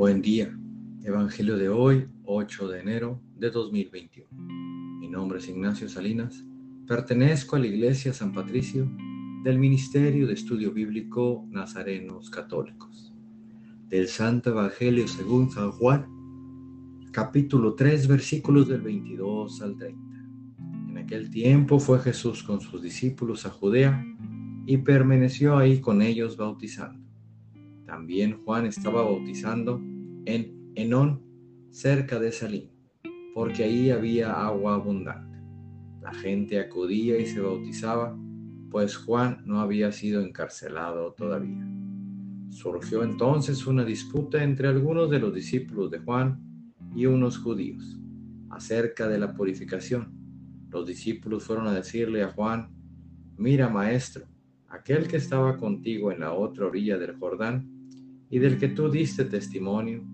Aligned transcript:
Buen 0.00 0.22
día. 0.22 0.58
Evangelio 1.04 1.58
de 1.58 1.68
hoy, 1.68 2.08
8 2.24 2.68
de 2.68 2.80
enero 2.80 3.20
de 3.36 3.50
2021. 3.50 4.30
Mi 4.98 5.06
nombre 5.10 5.40
es 5.40 5.48
Ignacio 5.50 5.90
Salinas. 5.90 6.42
Pertenezco 6.86 7.56
a 7.56 7.58
la 7.58 7.66
Iglesia 7.66 8.14
San 8.14 8.32
Patricio 8.32 8.90
del 9.44 9.58
Ministerio 9.58 10.26
de 10.26 10.32
Estudio 10.32 10.72
Bíblico 10.72 11.44
Nazarenos 11.50 12.30
Católicos. 12.30 13.12
Del 13.88 14.08
Santo 14.08 14.48
Evangelio 14.48 15.06
según 15.06 15.50
San 15.50 15.70
Juan, 15.72 16.06
capítulo 17.12 17.74
3, 17.74 18.08
versículos 18.08 18.68
del 18.68 18.80
22 18.80 19.60
al 19.60 19.76
30. 19.76 20.00
En 20.88 20.96
aquel 20.96 21.28
tiempo 21.28 21.78
fue 21.78 21.98
Jesús 21.98 22.42
con 22.42 22.62
sus 22.62 22.80
discípulos 22.80 23.44
a 23.44 23.50
Judea 23.50 24.02
y 24.64 24.78
permaneció 24.78 25.58
ahí 25.58 25.78
con 25.78 26.00
ellos 26.00 26.38
bautizando. 26.38 26.98
También 27.84 28.40
Juan 28.44 28.64
estaba 28.64 29.02
bautizando 29.02 29.78
en 30.34 30.72
Enón, 30.76 31.22
cerca 31.70 32.20
de 32.20 32.30
Salim, 32.30 32.70
porque 33.34 33.64
ahí 33.64 33.90
había 33.90 34.32
agua 34.32 34.74
abundante. 34.74 35.38
La 36.00 36.14
gente 36.14 36.60
acudía 36.60 37.18
y 37.18 37.26
se 37.26 37.40
bautizaba, 37.40 38.16
pues 38.70 38.96
Juan 38.96 39.42
no 39.44 39.60
había 39.60 39.90
sido 39.90 40.22
encarcelado 40.22 41.12
todavía. 41.14 41.66
Surgió 42.50 43.02
entonces 43.02 43.66
una 43.66 43.84
disputa 43.84 44.42
entre 44.42 44.68
algunos 44.68 45.10
de 45.10 45.18
los 45.18 45.34
discípulos 45.34 45.90
de 45.90 45.98
Juan 45.98 46.40
y 46.94 47.06
unos 47.06 47.38
judíos 47.38 47.98
acerca 48.50 49.08
de 49.08 49.18
la 49.18 49.34
purificación. 49.34 50.12
Los 50.70 50.86
discípulos 50.86 51.44
fueron 51.44 51.66
a 51.66 51.74
decirle 51.74 52.22
a 52.22 52.32
Juan, 52.32 52.70
mira 53.36 53.68
maestro, 53.68 54.26
aquel 54.68 55.08
que 55.08 55.16
estaba 55.16 55.56
contigo 55.56 56.12
en 56.12 56.20
la 56.20 56.32
otra 56.32 56.66
orilla 56.66 56.98
del 56.98 57.16
Jordán 57.16 57.68
y 58.28 58.38
del 58.38 58.58
que 58.58 58.68
tú 58.68 58.88
diste 58.88 59.24
testimonio, 59.24 60.04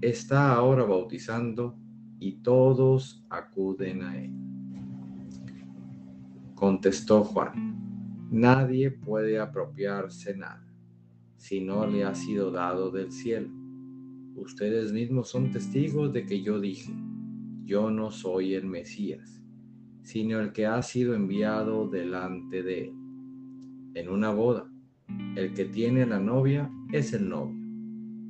está 0.00 0.54
ahora 0.54 0.84
bautizando 0.84 1.76
y 2.18 2.42
todos 2.42 3.24
acuden 3.30 4.02
a 4.02 4.22
él. 4.22 4.32
Contestó 6.54 7.22
Juan, 7.24 8.28
nadie 8.30 8.90
puede 8.90 9.38
apropiarse 9.38 10.36
nada 10.36 10.64
si 11.36 11.60
no 11.60 11.86
le 11.86 12.04
ha 12.04 12.14
sido 12.14 12.50
dado 12.50 12.90
del 12.90 13.12
cielo. 13.12 13.48
Ustedes 14.34 14.92
mismos 14.92 15.28
son 15.28 15.50
testigos 15.52 16.12
de 16.12 16.26
que 16.26 16.42
yo 16.42 16.60
dije, 16.60 16.92
yo 17.64 17.90
no 17.90 18.10
soy 18.10 18.54
el 18.54 18.66
Mesías, 18.66 19.40
sino 20.02 20.40
el 20.40 20.52
que 20.52 20.66
ha 20.66 20.82
sido 20.82 21.14
enviado 21.14 21.88
delante 21.88 22.62
de 22.62 22.88
él 22.88 22.94
en 23.94 24.08
una 24.08 24.30
boda. 24.30 24.70
El 25.36 25.54
que 25.54 25.64
tiene 25.64 26.06
la 26.06 26.18
novia 26.18 26.70
es 26.92 27.12
el 27.12 27.28
novio. 27.28 27.57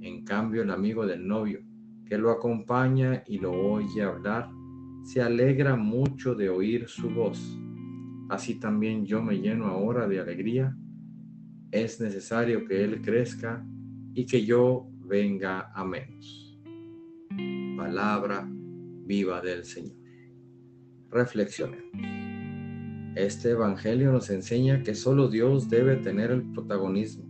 En 0.00 0.24
cambio, 0.24 0.62
el 0.62 0.70
amigo 0.70 1.06
del 1.06 1.26
novio, 1.26 1.60
que 2.04 2.18
lo 2.18 2.30
acompaña 2.30 3.22
y 3.26 3.38
lo 3.38 3.52
oye 3.52 4.02
hablar, 4.02 4.50
se 5.04 5.22
alegra 5.22 5.76
mucho 5.76 6.34
de 6.34 6.48
oír 6.48 6.88
su 6.88 7.10
voz. 7.10 7.58
Así 8.28 8.58
también 8.58 9.06
yo 9.06 9.22
me 9.22 9.40
lleno 9.40 9.66
ahora 9.66 10.08
de 10.08 10.20
alegría. 10.20 10.76
Es 11.70 12.00
necesario 12.00 12.64
que 12.64 12.82
Él 12.82 13.00
crezca 13.02 13.64
y 14.14 14.26
que 14.26 14.44
yo 14.44 14.88
venga 15.04 15.70
a 15.72 15.84
menos. 15.84 16.58
Palabra 17.76 18.48
viva 18.50 19.40
del 19.40 19.64
Señor. 19.64 19.96
Reflexionemos. 21.10 21.86
Este 23.14 23.50
Evangelio 23.50 24.12
nos 24.12 24.28
enseña 24.28 24.82
que 24.82 24.94
solo 24.94 25.28
Dios 25.28 25.70
debe 25.70 25.96
tener 25.96 26.30
el 26.30 26.50
protagonismo, 26.52 27.24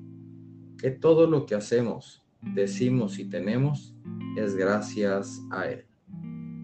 que 0.79 0.91
todo 0.91 1.29
lo 1.29 1.47
que 1.47 1.55
hacemos, 1.55 2.26
decimos 2.55 3.19
y 3.19 3.25
tenemos 3.27 3.95
es 4.37 4.55
gracias 4.55 5.41
a 5.51 5.67
Él. 5.69 5.87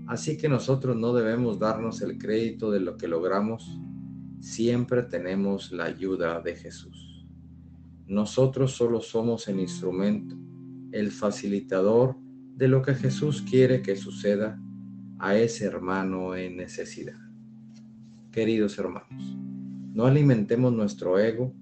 Así 0.06 0.37
que 0.37 0.48
nosotros 0.48 0.97
no 0.97 1.15
debemos 1.15 1.59
darnos 1.59 2.03
el 2.03 2.19
crédito 2.19 2.70
de 2.70 2.81
lo 2.81 2.97
que 2.97 3.09
logramos, 3.09 3.81
siempre 4.41 5.03
tenemos 5.03 5.72
la 5.72 5.84
ayuda 5.84 6.41
de 6.41 6.56
Jesús. 6.56 7.26
Nosotros 8.06 8.72
solo 8.72 9.00
somos 9.00 9.48
el 9.48 9.60
instrumento, 9.60 10.37
el 10.92 11.10
facilitador 11.10 12.16
de 12.56 12.69
lo 12.69 12.82
que 12.82 12.94
Jesús 12.94 13.42
quiere 13.42 13.81
que 13.81 13.97
suceda 13.97 14.60
a 15.19 15.37
ese 15.37 15.65
hermano 15.65 16.37
en 16.37 16.56
necesidad 16.56 17.22
queridos 18.32 18.78
hermanos. 18.78 19.37
No 19.92 20.06
alimentemos 20.06 20.72
nuestro 20.72 21.19
ego, 21.19 21.54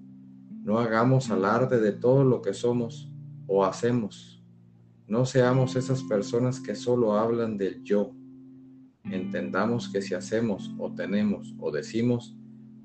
no 0.63 0.79
hagamos 0.79 1.29
alarde 1.29 1.81
de 1.81 1.91
todo 1.91 2.23
lo 2.23 2.41
que 2.41 2.53
somos 2.53 3.13
o 3.51 3.65
hacemos. 3.65 4.41
No 5.07 5.25
seamos 5.25 5.75
esas 5.75 6.01
personas 6.03 6.61
que 6.61 6.73
solo 6.73 7.17
hablan 7.17 7.57
del 7.57 7.83
yo. 7.83 8.15
Entendamos 9.03 9.89
que 9.89 10.01
si 10.01 10.13
hacemos 10.13 10.73
o 10.77 10.93
tenemos 10.93 11.53
o 11.59 11.69
decimos, 11.69 12.37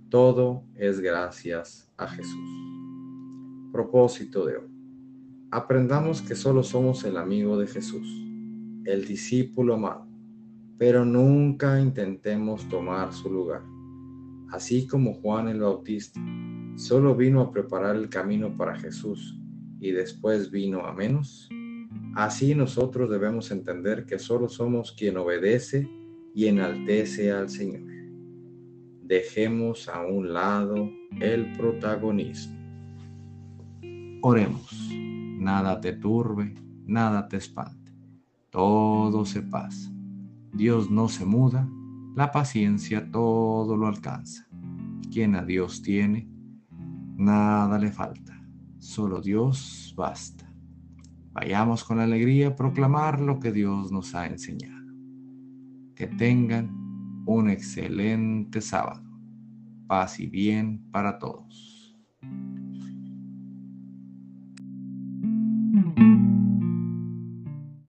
todo 0.08 0.64
es 0.74 0.98
gracias 0.98 1.88
a 1.96 2.08
Jesús. 2.08 2.50
Propósito 3.70 4.44
de 4.44 4.56
hoy. 4.56 4.68
Aprendamos 5.52 6.20
que 6.20 6.34
solo 6.34 6.64
somos 6.64 7.04
el 7.04 7.16
amigo 7.16 7.56
de 7.56 7.68
Jesús, 7.68 8.08
el 8.84 9.06
discípulo 9.06 9.74
amado, 9.74 10.08
pero 10.76 11.04
nunca 11.04 11.80
intentemos 11.80 12.68
tomar 12.68 13.12
su 13.12 13.30
lugar 13.30 13.62
así 14.50 14.86
como 14.86 15.14
Juan 15.14 15.48
el 15.48 15.60
Bautista 15.60 16.20
solo 16.76 17.14
vino 17.14 17.40
a 17.40 17.50
preparar 17.50 17.96
el 17.96 18.08
camino 18.08 18.56
para 18.56 18.76
Jesús 18.76 19.38
y 19.80 19.92
después 19.92 20.50
vino 20.50 20.86
a 20.86 20.92
menos, 20.92 21.48
así 22.14 22.54
nosotros 22.54 23.10
debemos 23.10 23.50
entender 23.50 24.06
que 24.06 24.18
solo 24.18 24.48
somos 24.48 24.92
quien 24.92 25.16
obedece 25.16 25.88
y 26.34 26.46
enaltece 26.46 27.32
al 27.32 27.48
Señor. 27.48 27.82
Dejemos 29.02 29.88
a 29.88 30.04
un 30.04 30.32
lado 30.32 30.90
el 31.20 31.52
protagonismo. 31.52 32.56
Oremos. 34.22 34.90
Nada 35.38 35.80
te 35.80 35.92
turbe, 35.92 36.54
nada 36.86 37.28
te 37.28 37.36
espante. 37.36 37.92
Todo 38.50 39.24
se 39.24 39.42
pasa. 39.42 39.92
Dios 40.52 40.90
no 40.90 41.08
se 41.08 41.24
muda 41.24 41.68
la 42.16 42.32
paciencia 42.32 43.10
todo 43.12 43.76
lo 43.76 43.86
alcanza. 43.86 44.48
Quien 45.12 45.36
a 45.36 45.44
Dios 45.44 45.82
tiene, 45.82 46.26
nada 47.16 47.78
le 47.78 47.92
falta. 47.92 48.35
Solo 48.86 49.20
Dios 49.20 49.92
basta. 49.96 50.48
Vayamos 51.32 51.82
con 51.82 51.98
alegría 51.98 52.48
a 52.48 52.56
proclamar 52.56 53.20
lo 53.20 53.40
que 53.40 53.50
Dios 53.50 53.90
nos 53.90 54.14
ha 54.14 54.26
enseñado. 54.26 54.86
Que 55.96 56.06
tengan 56.06 57.24
un 57.26 57.50
excelente 57.50 58.60
sábado. 58.60 59.02
Paz 59.88 60.20
y 60.20 60.28
bien 60.28 60.88
para 60.92 61.18
todos. 61.18 61.98